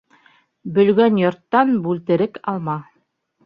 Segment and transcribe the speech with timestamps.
[0.77, 2.83] Бөлгән йорттан бүлтерек алма.